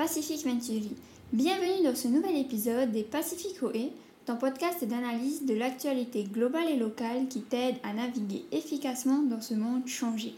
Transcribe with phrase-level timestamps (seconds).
[0.00, 0.96] Pacific Venturi.
[1.30, 3.92] Bienvenue dans ce nouvel épisode des Pacific OE,
[4.24, 9.52] ton podcast d'analyse de l'actualité globale et locale qui t'aide à naviguer efficacement dans ce
[9.52, 10.32] monde changé.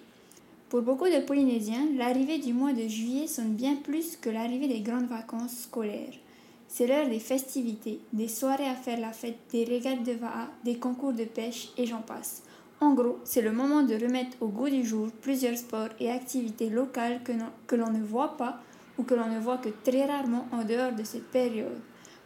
[0.69, 4.81] Pour beaucoup de Polynésiens, l'arrivée du mois de juillet sonne bien plus que l'arrivée des
[4.81, 6.19] grandes vacances scolaires.
[6.67, 10.79] C'est l'heure des festivités, des soirées à faire la fête, des régates de Va'a, des
[10.79, 12.43] concours de pêche et j'en passe.
[12.81, 16.69] En gros, c'est le moment de remettre au goût du jour plusieurs sports et activités
[16.69, 17.21] locales
[17.69, 18.61] que l'on ne voit pas
[18.99, 21.81] ou que l'on ne voit que très rarement en dehors de cette période.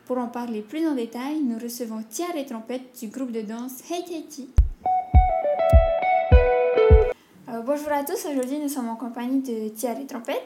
[0.07, 3.83] Pour en parler plus en détail, nous recevons Tiare et Trompette du groupe de danse
[3.91, 4.51] Hey Haiti.
[7.49, 10.43] Euh, bonjour à tous, aujourd'hui nous sommes en compagnie de Tiare et Trompette.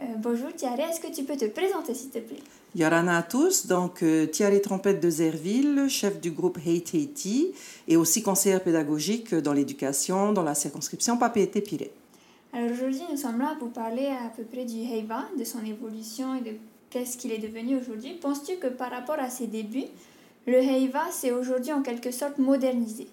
[0.00, 2.42] Euh, bonjour Thierry, est-ce que tu peux te présenter s'il te plaît?
[2.74, 7.52] Yorana à tous, donc euh, Thierry Trompette de Zerville, chef du groupe Hate Haiti
[7.86, 11.92] et aussi conseillère pédagogique dans l'éducation dans la circonscription Papeete-Piré.
[12.56, 16.36] Alors aujourd'hui nous sommes là pour parler à peu près du Heiva, de son évolution
[16.36, 16.56] et de
[16.88, 18.12] qu'est-ce qu'il est devenu aujourd'hui.
[18.20, 19.88] Penses-tu que par rapport à ses débuts,
[20.46, 23.08] le Heiva s'est aujourd'hui en quelque sorte modernisé?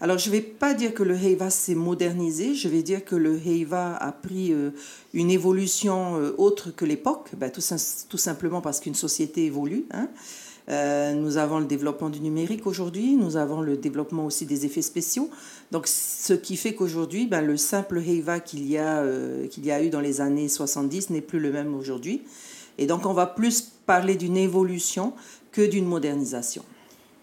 [0.00, 3.16] Alors, je ne vais pas dire que le Heiva s'est modernisé, je vais dire que
[3.16, 4.70] le Heiva a pris euh,
[5.12, 7.62] une évolution euh, autre que l'époque, tout,
[8.08, 9.86] tout, simplement parce qu'une société évolue.
[9.92, 10.08] Hein.
[10.68, 14.82] Euh, nous avons le développement du numérique aujourd'hui, nous avons le développement aussi des effets
[14.82, 15.28] spéciaux.
[15.72, 19.04] Donc, ce qui fait qu'aujourd'hui, ben, le simple Heiva qu'il y, a,
[19.50, 22.22] qu'il y a eu dans les années 70 n'est plus le même aujourd'hui.
[22.78, 25.12] Et donc, on va plus parler d'une évolution
[25.52, 26.64] que d'une modernisation.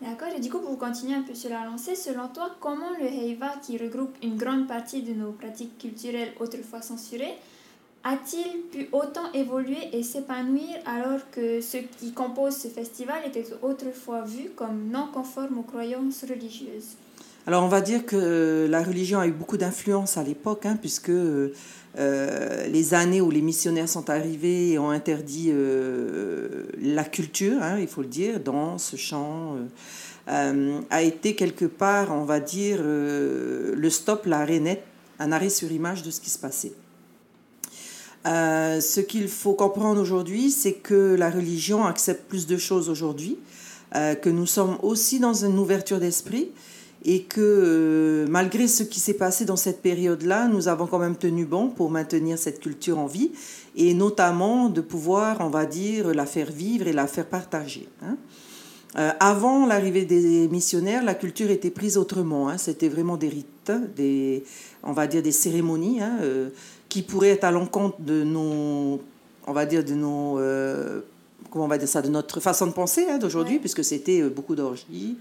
[0.01, 3.05] D'accord, et du coup, pour continuer un peu sur la lancée, selon toi, comment le
[3.05, 7.35] Heiva, qui regroupe une grande partie de nos pratiques culturelles autrefois censurées,
[8.03, 14.21] a-t-il pu autant évoluer et s'épanouir alors que ceux qui composent ce festival étaient autrefois
[14.21, 16.95] vus comme non conformes aux croyances religieuses?
[17.47, 21.09] Alors on va dire que la religion a eu beaucoup d'influence à l'époque, hein, puisque
[21.09, 27.79] euh, les années où les missionnaires sont arrivés et ont interdit euh, la culture, hein,
[27.79, 29.57] il faut le dire, danse, chant,
[30.27, 34.83] euh, a été quelque part, on va dire, le stop, l'arrêt net,
[35.17, 36.73] un arrêt sur image de ce qui se passait.
[38.27, 43.37] Euh, ce qu'il faut comprendre aujourd'hui, c'est que la religion accepte plus de choses aujourd'hui,
[43.95, 46.51] euh, que nous sommes aussi dans une ouverture d'esprit
[47.03, 51.15] et que euh, malgré ce qui s'est passé dans cette période-là, nous avons quand même
[51.15, 53.31] tenu bon pour maintenir cette culture en vie
[53.75, 57.87] et notamment de pouvoir, on va dire, la faire vivre et la faire partager.
[58.03, 58.17] Hein.
[59.19, 62.49] avant l'arrivée des missionnaires, la culture était prise autrement.
[62.49, 62.59] Hein.
[62.59, 64.43] C'était vraiment des rites, des,
[64.83, 66.01] on va dire des cérémonies.
[66.01, 66.19] Hein,
[66.91, 68.99] qui pourrait être à l'encontre de nos,
[69.47, 70.99] on va dire, de nos, euh,
[71.49, 74.29] comment on va dire ça, de notre façon de penser hein, d'aujourd'hui, puisque c'était euh,
[74.29, 75.15] beaucoup d'orgies,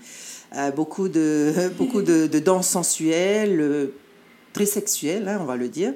[0.56, 3.88] euh, beaucoup de, beaucoup de, de danses sensuelles,
[4.52, 5.94] très sexuelles, hein, on va le dire.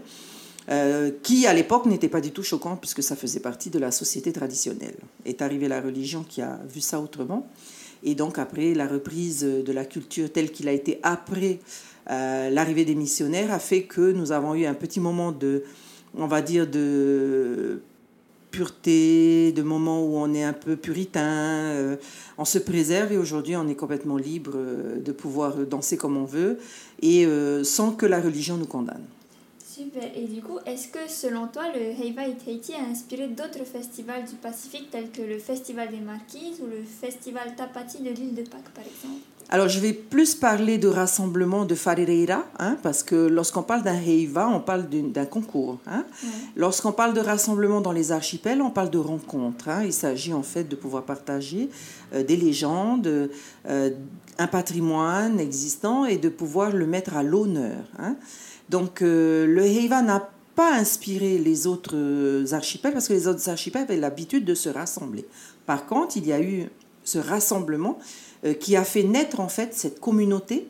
[1.24, 4.32] qui à l'époque n'était pas du tout choquant puisque ça faisait partie de la société
[4.32, 4.96] traditionnelle.
[5.24, 7.48] Est arrivée la religion qui a vu ça autrement.
[8.04, 11.58] Et donc après, la reprise de la culture telle qu'il a été après
[12.10, 15.64] euh, l'arrivée des missionnaires a fait que nous avons eu un petit moment de,
[16.16, 17.80] on va dire, de
[18.50, 21.96] pureté, de moments où on est un peu puritain, euh,
[22.38, 26.24] on se préserve et aujourd'hui on est complètement libre euh, de pouvoir danser comme on
[26.24, 26.58] veut
[27.02, 27.26] et
[27.64, 29.04] sans que la religion nous condamne.
[29.74, 30.04] Super.
[30.14, 34.24] Et du coup, est-ce que selon toi, le Heiva et Tahiti a inspiré d'autres festivals
[34.24, 38.42] du Pacifique tels que le Festival des Marquises ou le Festival Tapati de l'île de
[38.42, 39.24] Pâques, par exemple?
[39.48, 44.00] Alors, je vais plus parler de rassemblement de Farereira, hein, parce que lorsqu'on parle d'un
[44.00, 45.78] Heiva, on parle d'un concours.
[45.88, 46.04] Hein.
[46.54, 49.68] Lorsqu'on parle de rassemblement dans les archipels, on parle de rencontre.
[49.68, 49.82] Hein.
[49.84, 51.68] Il s'agit en fait de pouvoir partager
[52.14, 53.28] euh, des légendes,
[53.66, 53.90] euh,
[54.38, 57.84] un patrimoine existant et de pouvoir le mettre à l'honneur.
[57.98, 58.16] Hein.
[58.68, 63.82] Donc, euh, le Heiva n'a pas inspiré les autres archipels, parce que les autres archipels
[63.82, 65.26] avaient l'habitude de se rassembler.
[65.66, 66.68] Par contre, il y a eu
[67.04, 67.98] ce rassemblement
[68.44, 70.68] euh, qui a fait naître en fait cette communauté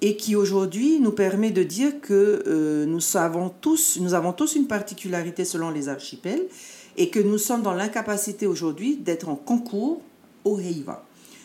[0.00, 4.54] et qui aujourd'hui nous permet de dire que euh, nous, savons tous, nous avons tous
[4.54, 6.44] une particularité selon les archipels
[6.96, 10.00] et que nous sommes dans l'incapacité aujourd'hui d'être en concours
[10.44, 11.04] au Heiva.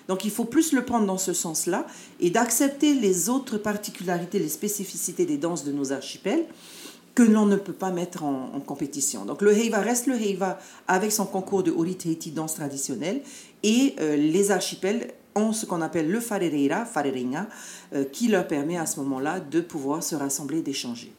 [0.09, 1.85] Donc il faut plus le prendre dans ce sens-là
[2.19, 6.45] et d'accepter les autres particularités, les spécificités des danses de nos archipels
[7.13, 9.23] que l'on ne peut pas mettre en, compétition.
[9.25, 10.57] Donc le Heiva reste le Heiva
[10.87, 13.21] avec son concours de Ori Tahiti danse traditionnelle
[13.61, 17.47] et euh, les archipels ont ce qu'on appelle le farereira, fareringa,
[17.93, 21.13] euh, qui leur permet à ce moment-là de pouvoir se rassembler et d'échanger.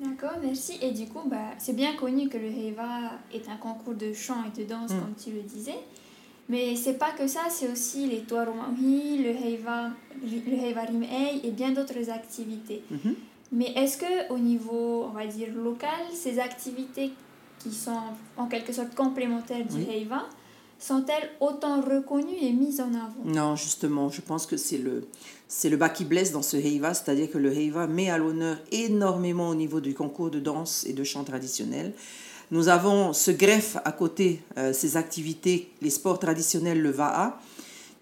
[0.00, 0.78] D'accord, merci.
[0.80, 4.42] Et du coup, bah, c'est bien connu que le Heiva est un concours de chant
[4.46, 5.00] et de danse, mm.
[5.00, 5.78] comme tu le disais.
[6.52, 9.88] Mais c'est pas que ça, c'est aussi les Tuarumahi, le Heiva,
[10.22, 10.82] le Heiva
[11.42, 12.82] et bien d'autres activités.
[12.92, 13.14] Mm-hmm.
[13.52, 17.10] Mais est-ce que au niveau, on va dire, local, ces activités
[17.58, 18.02] qui sont
[18.36, 20.26] en quelque sorte complémentaires du Heiva,
[20.78, 23.24] sont-elles autant reconnues et mises en avant?
[23.24, 25.06] Non, justement, je pense que c'est le,
[25.48, 28.58] c'est le bas qui blesse dans ce Heiva, c'est-à-dire que le Heiva met à l'honneur
[28.72, 31.94] énormément au niveau du concours de danse et de chant traditionnel.
[32.52, 37.40] Nous avons ce greffe à côté, euh, ces activités, les sports traditionnels, le VAA,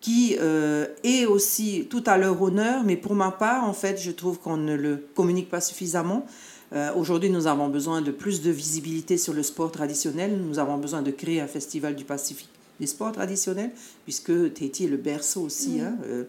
[0.01, 4.11] qui euh, est aussi tout à leur honneur, mais pour ma part, en fait, je
[4.11, 6.27] trouve qu'on ne le communique pas suffisamment.
[6.73, 10.37] Euh, aujourd'hui, nous avons besoin de plus de visibilité sur le sport traditionnel.
[10.37, 13.71] Nous avons besoin de créer un festival du Pacifique des sports traditionnels,
[14.05, 16.25] puisque Tahiti est le berceau aussi hein, euh,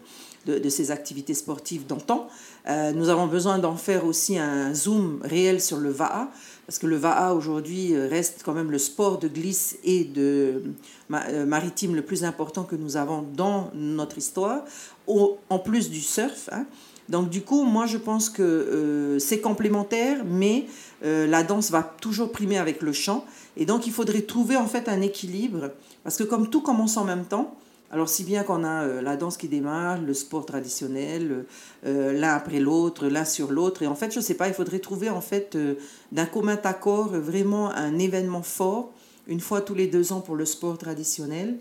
[0.46, 2.28] de, de, ces activités sportives d'antan.
[2.68, 6.30] Euh, nous avons besoin d'en faire aussi un zoom réel sur le VAA,
[6.66, 10.62] parce que le VAA aujourd'hui reste quand même le sport de glisse et de
[11.10, 14.64] euh, maritime le plus important que nous avons dans notre histoire,
[15.06, 16.48] au, en plus du surf.
[16.52, 16.66] Hein.
[17.08, 20.66] Donc du coup, moi je pense que c'est complémentaire, mais
[21.02, 23.24] la danse va toujours primer avec le chant.
[23.56, 25.70] Et donc il faudrait trouver en fait un équilibre
[26.04, 27.54] parce que comme tout commence en même temps,
[27.92, 31.44] alors si bien qu'on a euh, la danse qui démarre, le sport traditionnel,
[31.84, 34.54] euh, l'un après l'autre, l'un sur l'autre, et en fait, je ne sais pas, il
[34.54, 35.74] faudrait trouver en fait euh,
[36.10, 38.92] d'un commun accord vraiment un événement fort,
[39.28, 41.58] une fois tous les deux ans pour le sport traditionnel,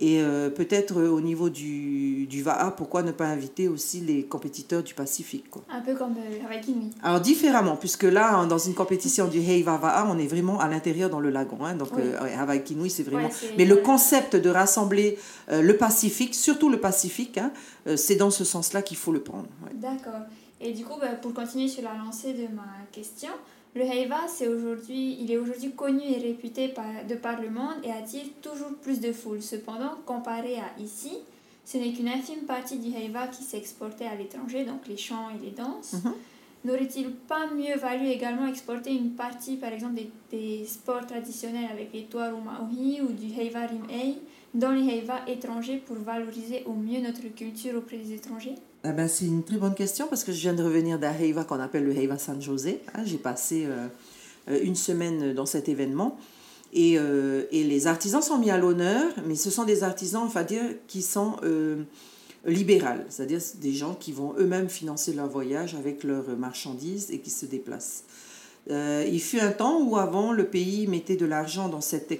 [0.00, 4.24] et euh, peut-être euh, au niveau du, du VAA, pourquoi ne pas inviter aussi les
[4.24, 5.62] compétiteurs du Pacifique quoi?
[5.70, 6.90] Un peu comme euh, Hawaii Kinui.
[7.02, 11.10] Alors différemment, puisque là, dans une compétition du Heiva VAA, on est vraiment à l'intérieur
[11.10, 11.64] dans le lagon.
[11.64, 12.02] Hein, donc oui.
[12.02, 13.28] euh, Kinui, c'est vraiment...
[13.28, 15.18] Ouais, Mais le concept de rassembler
[15.50, 17.52] le Pacifique, surtout le Pacifique, hein,
[17.96, 19.46] c'est dans ce sens-là qu'il faut le prendre.
[19.64, 19.70] Ouais.
[19.74, 20.22] D'accord.
[20.60, 23.30] Et du coup, bah, pour continuer sur la lancée de ma question,
[23.74, 27.74] le Heiva, c'est aujourd'hui, il est aujourd'hui connu et réputé par, de par le monde
[27.82, 29.42] et attire toujours plus de foule.
[29.42, 31.18] Cependant, comparé à ici,
[31.64, 35.44] ce n'est qu'une infime partie du Heiva qui s'exportait à l'étranger, donc les chants et
[35.44, 35.94] les danses.
[35.94, 36.12] Mhm.
[36.66, 41.92] N'aurait-il pas mieux valu également exporter une partie, par exemple, des, des sports traditionnels avec
[41.92, 44.18] les Tuaru Maohi ou du Heiva Rimei
[44.54, 48.54] dans les Heiva étrangers pour valoriser au mieux notre culture auprès des étrangers?
[48.82, 51.44] Ah ben, c'est une très bonne question parce que je viens de revenir d'un Heiva
[51.44, 52.80] qu'on appelle le Heiva San José.
[52.94, 56.18] Hein, J'ai passé euh, une semaine dans cet événement.
[56.72, 60.42] Et, euh, et, les artisans sont mis à l'honneur, mais ce sont des artisans, va
[60.42, 61.84] dire, qui sont euh,
[62.44, 67.30] libérales, c'est-à-dire des gens qui vont eux-mêmes financer leur voyage avec leurs marchandises et qui
[67.30, 68.02] se déplacent.
[68.70, 72.10] Euh, il fut un temps où avant, le pays mettait de l'argent dans cette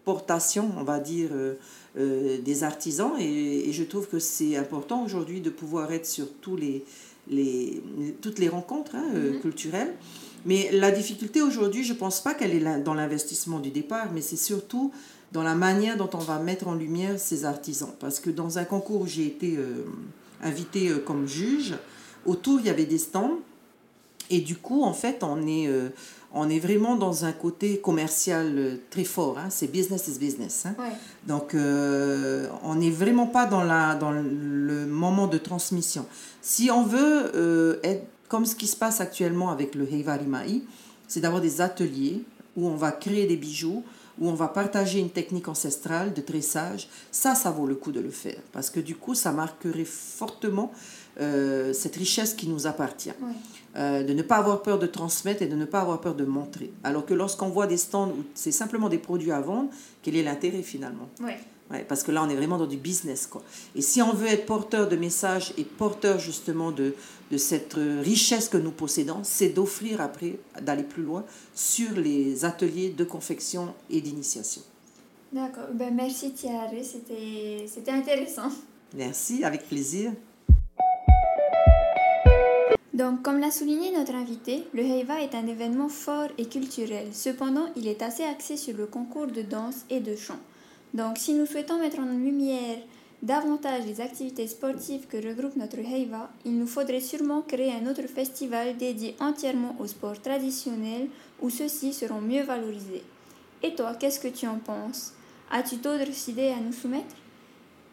[0.00, 1.54] exportation, on va dire, euh,
[1.98, 6.26] euh, des artisans, et, et, je trouve que c'est important aujourd'hui de pouvoir être sur
[6.40, 6.84] tous les,
[7.28, 7.82] les,
[8.22, 9.40] toutes les rencontres hein, mm -hmm.
[9.40, 9.94] culturelles.
[10.46, 14.22] Mais la difficulté aujourd'hui, je ne pense pas qu'elle est dans l'investissement du départ, mais
[14.22, 14.90] c'est surtout
[15.32, 17.92] dans la manière dont on va mettre en lumière ces artisans.
[18.00, 19.84] Parce que dans un concours où j'ai été euh,
[20.42, 21.74] invitée euh, comme juge,
[22.24, 23.38] autour, il y avait des stands.
[24.30, 25.90] Et du coup, en fait, on est, euh,
[26.32, 29.38] on est vraiment dans un côté commercial euh, très fort.
[29.38, 29.48] Hein.
[29.50, 30.64] C'est business is business.
[30.66, 30.74] Hein.
[30.78, 30.92] Ouais.
[31.26, 36.06] Donc, euh, on n'est vraiment pas dans, la, dans le moment de transmission.
[36.40, 40.62] Si on veut être comme ce qui se passe actuellement avec le Heiva Rimai,
[41.08, 42.22] c'est d'avoir des ateliers
[42.56, 43.82] où on va créer des bijoux,
[44.20, 48.00] où on va partager une technique ancestrale de tressage, ça, ça vaut le coup de
[48.00, 48.40] le faire.
[48.52, 50.70] Parce que du coup, ça marquerait fortement
[51.20, 53.12] euh, cette richesse qui nous appartient.
[53.22, 53.32] Oui.
[53.76, 56.24] Euh, de ne pas avoir peur de transmettre et de ne pas avoir peur de
[56.24, 56.72] montrer.
[56.82, 59.70] Alors que lorsqu'on voit des stands où c'est simplement des produits à vendre,
[60.02, 61.08] quel est l'intérêt finalement?
[61.70, 63.26] Ouais, parce que là, on est vraiment dans du business.
[63.26, 63.42] Quoi.
[63.76, 66.94] Et si on veut être porteur de messages et porteur justement de,
[67.30, 71.24] de cette richesse que nous possédons, c'est d'offrir après, d'aller plus loin
[71.54, 74.62] sur les ateliers de confection et d'initiation.
[75.32, 75.68] D'accord.
[75.72, 78.50] Ben, merci Thierry, c'était intéressant.
[78.94, 80.12] Merci, avec plaisir.
[82.92, 87.06] Donc, comme l'a souligné notre invité, le Heiva est un événement fort et culturel.
[87.12, 90.40] Cependant, il est assez axé sur le concours de danse et de chant.
[90.94, 92.78] Donc, si nous souhaitons mettre en lumière
[93.22, 98.06] davantage les activités sportives que regroupe notre Heiva, il nous faudrait sûrement créer un autre
[98.08, 101.08] festival dédié entièrement aux sports traditionnels
[101.40, 103.04] où ceux-ci seront mieux valorisés.
[103.62, 105.12] Et toi, qu'est-ce que tu en penses?
[105.50, 107.14] As-tu d'autres idées à nous soumettre?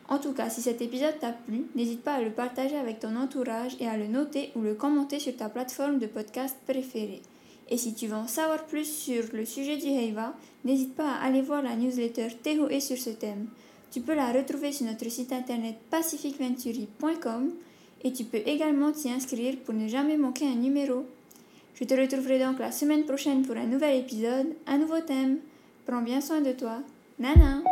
[0.09, 3.15] En tout cas, si cet épisode t'a plu, n'hésite pas à le partager avec ton
[3.17, 7.21] entourage et à le noter ou le commenter sur ta plateforme de podcast préférée.
[7.69, 10.33] Et si tu veux en savoir plus sur le sujet du Heiva,
[10.63, 13.47] n'hésite pas à aller voir la newsletter Tehoe sur ce thème.
[13.91, 17.51] Tu peux la retrouver sur notre site internet pacificventuri.com
[18.03, 21.05] et tu peux également t'y inscrire pour ne jamais manquer un numéro.
[21.75, 25.37] Je te retrouverai donc la semaine prochaine pour un nouvel épisode, un nouveau thème.
[25.85, 26.79] Prends bien soin de toi.
[27.19, 27.63] Nana